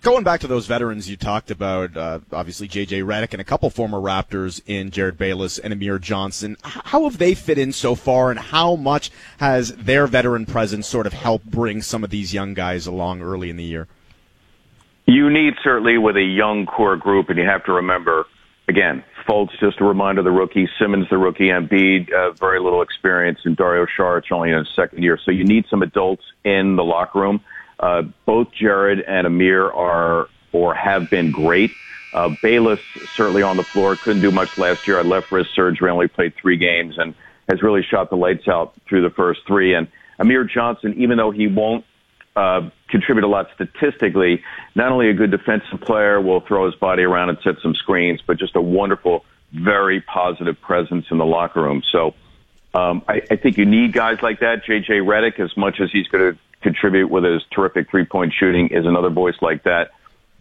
[0.00, 3.02] Going back to those veterans you talked about, uh, obviously J.J.
[3.02, 6.56] Redick and a couple former Raptors in Jerryd Bayless and Amir Johnson.
[6.62, 11.06] How have they fit in so far, and how much has their veteran presence sort
[11.06, 13.86] of helped bring some of these young guys along early in the year?
[15.06, 18.24] You need certainly with a young core group, and you have to remember,
[18.66, 23.38] again, Fultz, just a reminder, the rookie, Simmons, the rookie, Embiid, uh, very little experience,
[23.44, 25.18] and Dario Saric only in his second year.
[25.24, 27.40] So you need some adults in the locker room.
[27.78, 31.70] Uh, both Jerryd and Amir are or have been great.
[32.12, 32.80] Uh, Bayless
[33.14, 34.98] certainly on the floor couldn't do much last year.
[34.98, 37.14] I left wrist surgery, only played three games, and
[37.48, 39.74] has really shot the lights out through the first three.
[39.74, 41.84] And Amir Johnson, even though he won't
[42.34, 44.42] uh, contribute a lot statistically,
[44.74, 48.22] not only a good defensive player, will throw his body around and set some screens,
[48.26, 51.82] but just a wonderful, very positive presence in the locker room.
[51.90, 52.14] So
[52.74, 54.64] um, I, I think you need guys like that.
[54.64, 58.68] JJ Redick, as much as he's going to contribute with his terrific three point shooting
[58.70, 59.90] is another voice like that.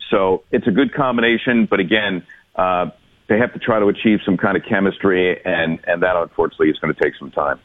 [0.10, 2.26] So it's a good combination, but again,
[2.56, 2.88] uh,
[3.28, 6.78] they have to try to achieve some kind of chemistry, and, and that unfortunately is
[6.80, 7.60] going to take some time.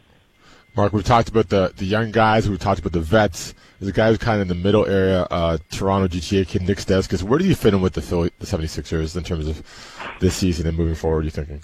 [0.77, 3.55] Mark, we've talked about the, the young guys, we've talked about the vets.
[3.79, 6.79] There's a guy who's kind of in the middle area, uh, Toronto GTA kid, Nick
[6.79, 7.23] Stauskas.
[7.23, 9.63] Where do you fit in with the Philly, the 76ers in terms of
[10.21, 11.63] this season and moving forward, you thinking?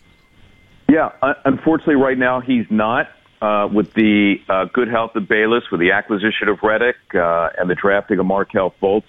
[0.88, 1.10] Yeah,
[1.44, 3.08] unfortunately, right now he's not
[3.40, 7.68] uh, with the uh, good health of Bayless, with the acquisition of Redick, uh, and
[7.68, 9.04] the drafting of Markelle Fultz.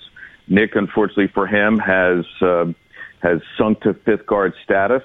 [0.47, 2.65] Nick, unfortunately for him, has uh,
[3.21, 5.03] has sunk to fifth guard status,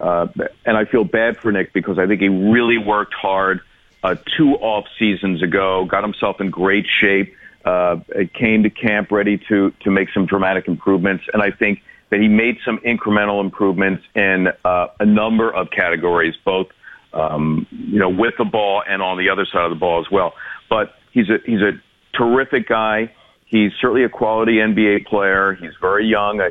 [0.00, 0.26] uh,
[0.66, 3.60] and I feel bad for Nick because I think he really worked hard
[4.02, 7.96] uh, two off seasons ago, got himself in great shape, uh,
[8.34, 12.28] came to camp ready to to make some dramatic improvements, and I think that he
[12.28, 16.68] made some incremental improvements in uh, a number of categories, both
[17.14, 20.10] um, you know, with the ball and on the other side of the ball as
[20.10, 20.34] well.
[20.68, 21.72] But he's a he's a
[22.16, 23.12] terrific guy.
[23.46, 25.54] He's certainly a quality NBA player.
[25.54, 26.40] He's very young.
[26.40, 26.50] I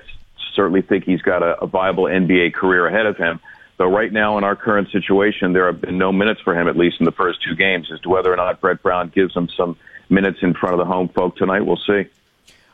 [0.55, 3.39] certainly think he's got a, a viable NBA career ahead of him.
[3.77, 6.77] Though right now in our current situation, there have been no minutes for him, at
[6.77, 7.89] least in the first two games.
[7.91, 9.77] As to whether or not Brett Brown gives him some
[10.09, 12.03] minutes in front of the home folk tonight, we'll see.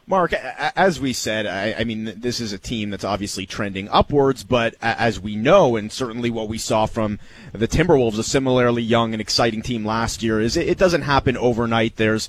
[0.10, 4.44] Mark, as we said, I, I, mean, this is a team that's obviously trending upwards,
[4.44, 7.20] but as we know, and certainly what we saw from
[7.54, 11.38] the Timberwolves, a similarly young and exciting team last year, is it, it doesn't happen
[11.38, 11.98] overnight.
[11.98, 12.28] There's,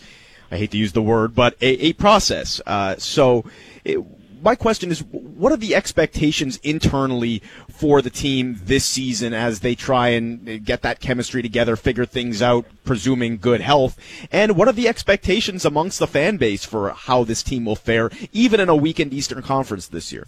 [0.50, 2.60] I hate to use the word, but a, a process.
[2.66, 3.46] Uh, so,
[3.82, 3.98] it,
[4.42, 9.74] my question is, what are the expectations internally for the team this season as they
[9.74, 13.98] try and get that chemistry together, figure things out, presuming good health?
[14.32, 18.10] And what are the expectations amongst the fan base for how this team will fare,
[18.32, 20.24] even in a weakened Eastern Conference this year?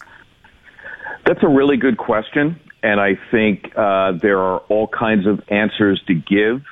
[1.26, 6.02] That's a really good question, and I think uh, there are all kinds of answers
[6.08, 6.62] to give.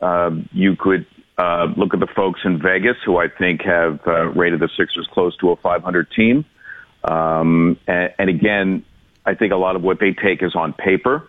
[0.00, 1.06] Uh, you could
[1.38, 5.08] uh, look at the folks in Vegas, who I think have uh, rated the Sixers
[5.12, 6.44] close to a 500 team.
[7.06, 8.84] Um, and, and again,
[9.24, 11.28] I think a lot of what they take is on paper.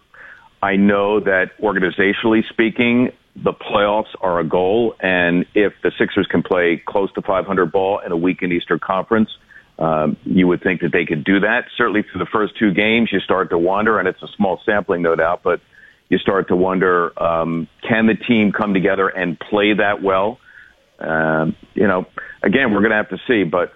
[0.62, 6.42] I know that organizationally speaking, the playoffs are a goal, and if the Sixers can
[6.42, 9.30] play close to 500 ball in a week in Eastern Conference,
[9.78, 11.66] um, you would think that they could do that.
[11.78, 15.04] Certainly, through the first two games, you start to wonder, and it's a small sampling,
[15.04, 15.62] no doubt, but
[16.10, 20.40] you start to wonder: um, Can the team come together and play that well?
[20.98, 22.08] Um, you know,
[22.42, 23.74] again, we're going to have to see, but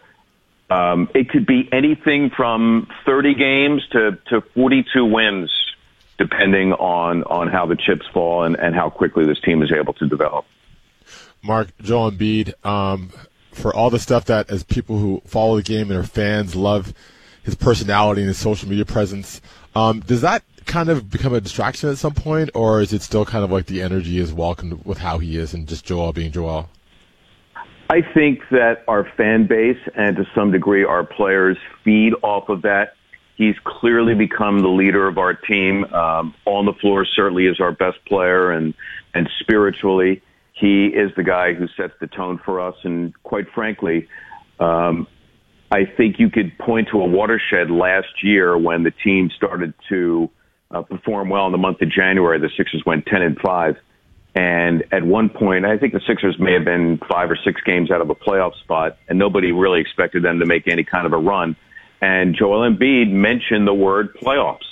[0.71, 5.51] um, it could be anything from 30 games to, to 42 wins,
[6.17, 9.91] depending on, on how the chips fall and, and how quickly this team is able
[9.93, 10.45] to develop.
[11.41, 13.11] Mark, Joel Embiid, um,
[13.51, 16.93] for all the stuff that, as people who follow the game and are fans, love
[17.43, 19.41] his personality and his social media presence,
[19.75, 23.25] um, does that kind of become a distraction at some point, or is it still
[23.25, 26.31] kind of like the energy is welcomed with how he is and just Joel being
[26.31, 26.69] Joel?
[27.91, 32.61] I think that our fan base and to some degree our players feed off of
[32.61, 32.93] that.
[33.35, 35.83] He's clearly become the leader of our team.
[35.93, 38.73] Um, on the floor, certainly is our best player, and
[39.13, 40.21] and spiritually,
[40.53, 42.75] he is the guy who sets the tone for us.
[42.85, 44.07] And quite frankly,
[44.61, 45.05] um,
[45.69, 50.29] I think you could point to a watershed last year when the team started to
[50.73, 52.39] uh, perform well in the month of January.
[52.39, 53.75] The Sixers went 10 and 5.
[54.33, 57.91] And at one point, I think the Sixers may have been five or six games
[57.91, 61.11] out of a playoff spot, and nobody really expected them to make any kind of
[61.11, 61.55] a run.
[62.01, 64.65] And Joel Embiid mentioned the word playoffs.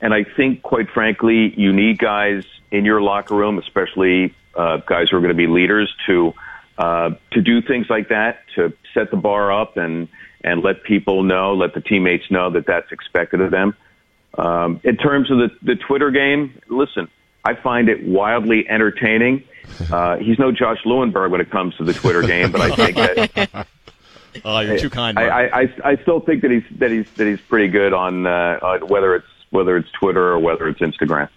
[0.00, 5.10] And I think, quite frankly, you need guys in your locker room, especially uh, guys
[5.10, 6.34] who are going to be leaders, to
[6.76, 10.08] uh, to do things like that, to set the bar up and
[10.44, 13.74] and let people know, let the teammates know that that's expected of them.
[14.36, 17.08] Um, in terms of the the Twitter game, listen,
[17.48, 19.44] I find it wildly entertaining.
[19.92, 22.96] Uh, he's no Josh Lewenberg when it comes to the Twitter game, but I think
[22.96, 23.66] that.
[24.44, 25.18] oh, you're too kind.
[25.18, 28.26] I, I, I, I still think that he's that he's that he's pretty good on,
[28.26, 31.28] uh, on whether it's whether it's Twitter or whether it's Instagram.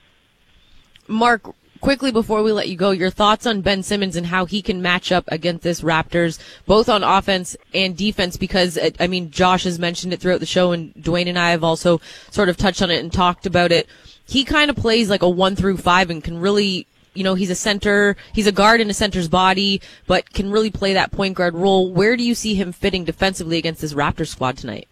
[1.07, 4.61] Marc, quickly before we let you go, your thoughts on Ben Simmons and how he
[4.61, 9.31] can match up against this Raptors, both on offense and defense, because, uh, I mean,
[9.31, 12.57] Josh has mentioned it throughout the show and Duane and I have also sort of
[12.57, 13.87] touched on it and talked about it.
[14.31, 17.49] He kind of plays like a one through five and can really, you know, he's
[17.49, 21.35] a center, he's a guard in a center's body, but can really play that point
[21.35, 21.91] guard role.
[21.91, 24.87] Where do you see him fitting defensively against this Raptors squad tonight?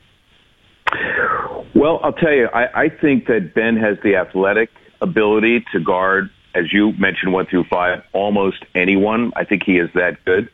[1.74, 6.30] Well, I'll tell you, I, I think that Ben has the athletic ability to guard,
[6.54, 9.32] as you mentioned, one through five, almost anyone.
[9.38, 10.50] I think he is that good.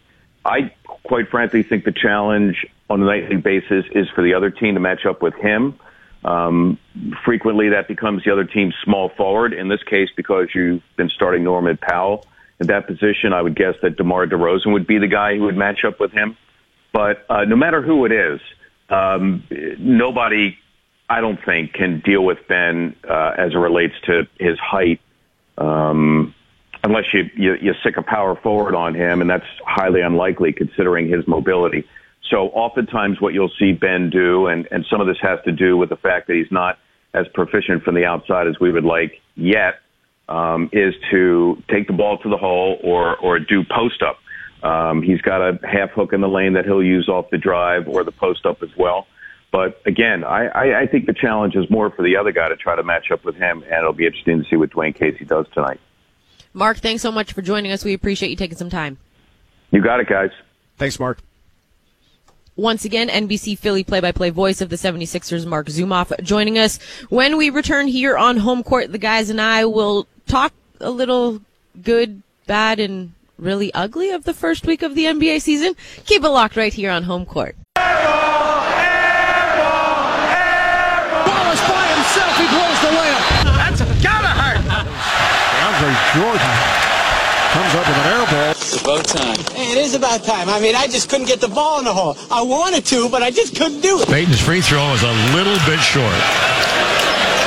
[0.46, 4.76] I quite frankly think the challenge on a nightly basis is for the other team
[4.76, 5.80] to match up with him.
[6.26, 6.80] Um,
[7.24, 9.54] frequently, that becomes the other team's small forward.
[9.54, 12.26] In this case, because you've been starting Norman Powell
[12.60, 15.56] in that position, I would guess that DeMar DeRozan would be the guy who would
[15.56, 16.36] match up with him.
[16.92, 18.40] But uh, no matter who it is,
[18.90, 19.44] um,
[19.78, 20.58] nobody
[21.08, 25.02] I don't think can deal with Ben uh, as it relates to his height,
[25.60, 26.34] um,
[26.84, 31.08] unless you, you you stick a power forward on him, and that's highly unlikely considering
[31.08, 31.86] his mobility.
[32.30, 35.78] So oftentimes, what you'll see Ben do, and and some of this has to do
[35.78, 36.78] with the fact that he's not
[37.14, 39.76] as proficient from the outside as we would like yet,
[40.28, 44.18] um, is to take the ball to the hole or or do post up.
[44.68, 47.88] Um, he's got a half hook in the lane that he'll use off the drive
[47.88, 49.06] or the post up as well.
[49.52, 52.56] But again, I, I, I think the challenge is more for the other guy to
[52.56, 55.24] try to match up with him, and it'll be interesting to see what Dwane Casey
[55.24, 55.80] does tonight.
[56.54, 57.86] Marc, thanks so much for joining us.
[57.86, 58.98] We appreciate you taking some time.
[59.72, 60.32] You got it, guys.
[60.78, 61.20] Thanks, Marc.
[62.58, 66.80] Once again, NBC Philly play-by-play voice of the 76ers, Marc Zumoff, joining us.
[67.10, 71.42] When we return here on home court, the guys and I will talk a little
[71.84, 75.76] good, bad, and really ugly of the first week of the NBA season.
[76.06, 77.58] Keep it locked right here on home court.
[82.36, 83.24] he blows the layup.
[83.56, 84.60] That's gotta hurt.
[84.64, 86.54] DeAndre Jordan
[87.52, 88.24] comes up with an air ball.
[88.24, 88.25] It's
[88.96, 89.40] about time.
[89.58, 90.48] It is about time.
[90.50, 92.16] I mean, I just couldn't get the ball in the hole.
[92.32, 94.08] I wanted to, but I just couldn't do it.
[94.08, 96.16] Payton's free throw was a little bit short.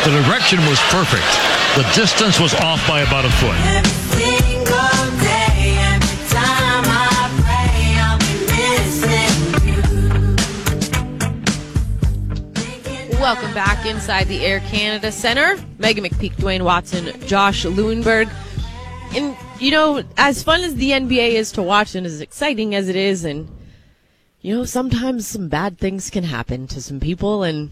[0.04, 1.24] The direction was perfect.
[1.76, 3.56] The distance was off by about a foot.
[13.20, 15.56] Welcome back inside the Air Canada Center.
[15.78, 18.30] Meghan McPeak, Duane Watson, Josh Lewenberg.
[19.14, 22.88] And, you know, as fun as the NBA is to watch and as exciting as
[22.88, 23.48] it is, and,
[24.40, 27.70] you know, sometimes some bad things can happen to some people, and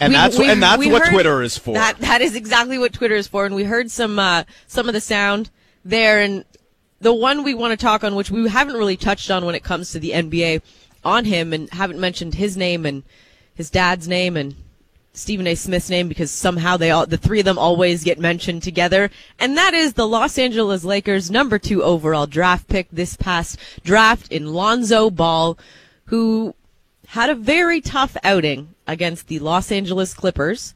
[0.00, 1.74] and we, that's we, and that's what Twitter is for.
[1.74, 3.46] That that is exactly what Twitter is for.
[3.46, 5.50] And we heard some uh, some of the sound
[5.84, 6.44] there, and
[7.00, 9.62] the one we want to talk on, which we haven't really touched on when it
[9.62, 10.62] comes to the NBA,
[11.04, 13.02] on him, and haven't mentioned his name and
[13.54, 14.54] his dad's name and
[15.14, 15.54] Stephen A.
[15.54, 19.10] Smith's name because somehow they all, the three of them always get mentioned together.
[19.38, 24.32] And that is the Los Angeles Lakers number two overall draft pick this past draft
[24.32, 25.58] in Lonzo Ball,
[26.06, 26.54] who
[27.08, 30.72] had a very tough outing against the Los Angeles Clippers.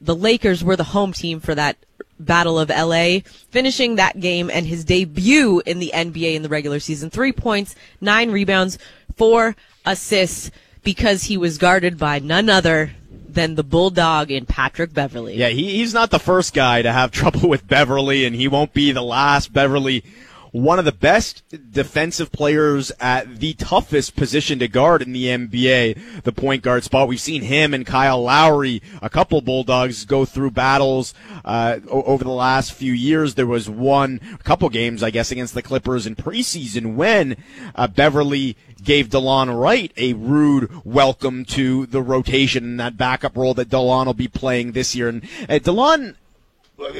[0.00, 1.76] The Lakers were the home team for that
[2.18, 3.18] Battle of LA,
[3.50, 7.10] finishing that game and his debut in the NBA in the regular season.
[7.10, 8.78] Three points, nine rebounds,
[9.16, 10.50] four assists
[10.84, 12.92] because he was guarded by none other
[13.34, 15.36] than the bulldog in Patrick Beverley.
[15.36, 18.72] Yeah, he, he's not the first guy to have trouble with Beverley, and he won't
[18.72, 19.52] be the last.
[19.52, 20.04] Beverley,
[20.54, 26.22] one of the best defensive players at the toughest position to guard in the NBA,
[26.22, 27.08] the point guard spot.
[27.08, 31.12] We've seen him and Kyle Lowry, a couple Bulldogs, go through battles
[31.44, 33.34] uh, over the last few years.
[33.34, 37.36] There was one, a couple games, I guess, against the Clippers in preseason when
[37.74, 43.54] uh, Beverley gave DeLon Wright a rude welcome to the rotation and that backup role
[43.54, 45.08] that DeLon will be playing this year.
[45.08, 46.14] And uh, DeLon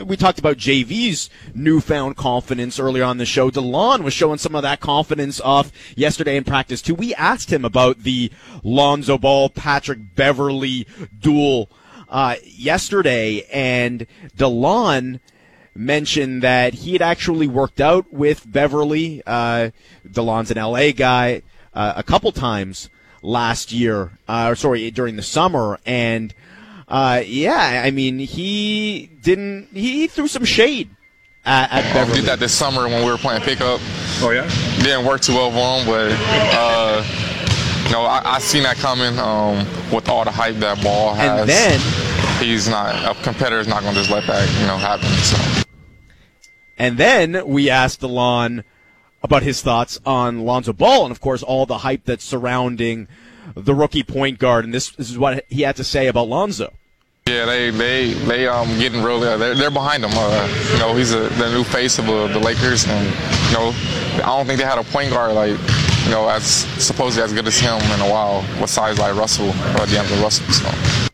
[0.05, 3.51] we talked about JV's newfound confidence earlier on the show.
[3.51, 6.95] DeLon was showing some of that confidence off yesterday in practice too.
[6.95, 8.31] We asked him about the
[8.62, 10.87] Lonzo Ball Patrick Beverley
[11.20, 11.68] duel
[12.09, 14.07] uh, yesterday, and
[14.37, 15.20] DeLon
[15.75, 19.22] mentioned that he had actually worked out with Beverley.
[19.27, 19.70] Uh,
[20.07, 21.43] DeLon's an LA guy
[21.75, 22.89] uh, a couple times
[23.22, 26.33] last year, uh, or sorry, during the summer, and
[26.89, 29.68] uh, yeah, I mean, he didn't.
[29.72, 30.91] He threw some shade
[31.45, 32.20] at, at Beverley.
[32.20, 33.80] did that this summer when we were playing pickup.
[34.20, 34.49] Oh yeah.
[34.82, 36.12] Didn't work too well for him, but
[36.57, 37.03] uh,
[37.87, 39.18] you know I, I seen that coming.
[39.18, 41.80] Um, with all the hype that Ball has, And then-
[42.43, 45.09] he's not a competitor's not going to just let that you know happen.
[45.22, 45.62] So.
[46.76, 48.64] And then we asked DeLon
[49.22, 53.07] about his thoughts on Lonzo Ball, and of course, all the hype that's surrounding
[53.55, 54.64] the rookie point guard.
[54.64, 56.72] And this, this is what he had to say about Lonzo.
[57.26, 60.11] Yeah, they they they um getting really uh, they're, they're behind him.
[60.12, 63.07] Uh, you know, he's a, the new face of uh, the Lakers, and
[63.49, 63.72] you know,
[64.22, 65.59] I don't think they had a point guard like
[66.05, 69.49] you know as supposedly as good as him in a while with size like Russell
[69.49, 70.45] or D'Angelo Russell.
[70.53, 71.13] So.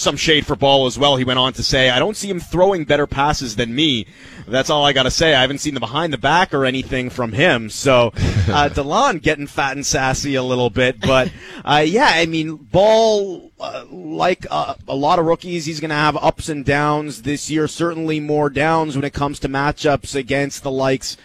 [0.00, 1.16] Some shade for Ball as well.
[1.16, 4.06] He went on to say, I don't see him throwing better passes than me.
[4.48, 5.34] That's all I got to say.
[5.34, 7.68] I haven't seen the behind the back or anything from him.
[7.68, 11.02] So, uh, DeLon getting fat and sassy a little bit.
[11.02, 11.30] But,
[11.66, 15.94] uh, yeah, I mean, Ball, uh, like uh, a lot of rookies, he's going to
[15.96, 17.68] have ups and downs this year.
[17.68, 21.18] Certainly more downs when it comes to matchups against the likes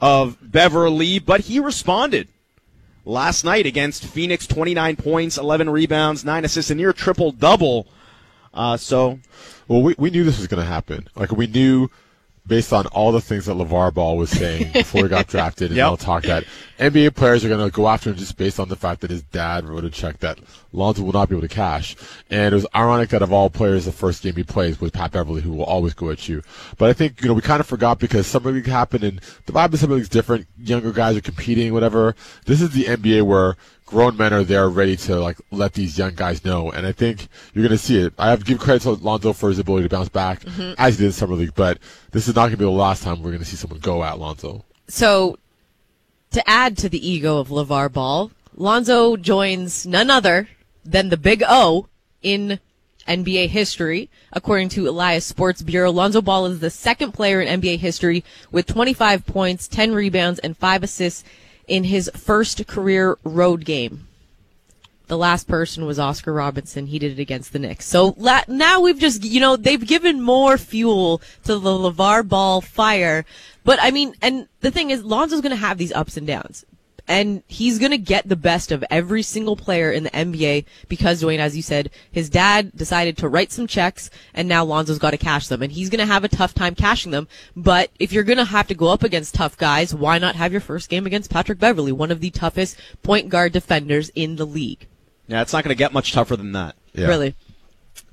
[0.00, 1.20] of Beverley.
[1.20, 2.26] But he responded
[3.04, 7.86] last night against Phoenix 29 points, 11 rebounds, 9 assists, a near triple double.
[8.56, 9.18] Uh, so,
[9.68, 11.08] well, we, we knew this was going to happen.
[11.14, 11.88] Like we knew,
[12.46, 15.76] based on all the things that LeVar Ball was saying before he got drafted, and
[15.76, 15.86] Yep.
[15.88, 16.44] all talk that
[16.78, 19.22] NBA players are going to go after him just based on the fact that his
[19.24, 20.38] dad wrote a check that
[20.72, 21.96] Lonzo will not be able to cash.
[22.30, 25.10] And it was ironic that of all players, the first game he plays was Pat
[25.12, 26.42] Beverley, who will always go at you.
[26.78, 29.52] But I think you know we kind of forgot because summer league happened, and the
[29.52, 30.46] vibe of summer league different.
[30.58, 32.14] Younger guys are competing, whatever.
[32.44, 36.14] This is the NBA where grown men are there ready to like let these young
[36.14, 36.70] guys know.
[36.70, 38.12] And I think you're going to see it.
[38.18, 40.74] I have to give credit to Lonzo for his ability to bounce back Mhm.
[40.76, 41.78] as he did in summer league, but
[42.10, 44.02] this is not going to be the last time we're going to see someone go
[44.04, 44.64] at Lonzo.
[44.88, 45.38] So,
[46.32, 50.48] to add to the ego of LeVar Ball, Lonzo joins none other
[50.84, 51.86] than the Big O
[52.22, 52.58] in
[53.06, 54.10] NBA history.
[54.32, 58.66] According to Elias Sports Bureau, Lonzo Ball is the second player in NBA history with
[58.66, 61.22] 25 points, 10 rebounds, and 5 assists
[61.66, 64.06] in his first career road game.
[65.08, 66.86] The last person was Oscar Robertson.
[66.86, 67.86] He did it against the Knicks.
[67.86, 72.60] So la- now we've just, you know, they've given more fuel to the LeVar Ball
[72.60, 73.24] fire.
[73.62, 76.64] But I mean, and the thing is, Lonzo's going to have these ups and downs.
[77.08, 81.20] And he's going to get the best of every single player in the NBA because,
[81.20, 85.12] Duane, as you said, his dad decided to write some checks and now Lonzo's got
[85.12, 85.62] to cash them.
[85.62, 87.28] And he's going to have a tough time cashing them.
[87.54, 90.52] But if you're going to have to go up against tough guys, why not have
[90.52, 94.46] your first game against Patrick Beverley, one of the toughest point guard defenders in the
[94.46, 94.86] league?
[95.28, 96.76] yeah, it's not going to get much tougher than that.
[97.08, 97.34] Really.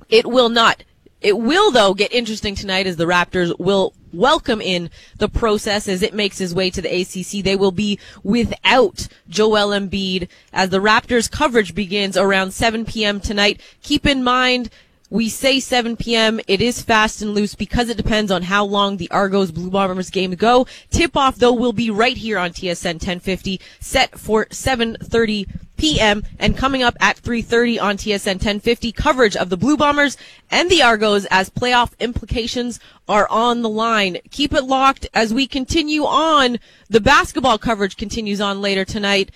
[0.08, 0.84] It will not.
[1.20, 6.02] It will, though, get interesting tonight as the Raptors will welcome in the process as
[6.02, 7.44] it makes his way to the ACC.
[7.44, 13.20] They will be without Joel Embiid as the Raptors coverage begins around 7 p.m.
[13.20, 13.60] tonight.
[13.82, 14.70] Keep in mind,
[15.14, 16.40] we say 7 p.m.
[16.48, 20.10] It is fast and loose because it depends on how long the Argos Blue Bombers
[20.10, 20.66] game go.
[20.90, 26.24] Tip off though will be right here on TSN 1050 set for 7:30 p.m.
[26.40, 30.16] and coming up at 3:30 on TSN 1050 coverage of the Blue Bombers
[30.50, 34.18] and the Argos as playoff implications are on the line.
[34.32, 36.58] Keep it locked as we continue on.
[36.88, 39.30] The basketball coverage continues on later tonight.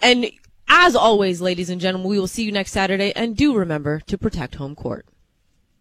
[0.00, 0.32] And
[0.66, 4.18] as always, ladies and gentlemen, we will see you next Saturday and do remember to
[4.18, 5.06] protect home court.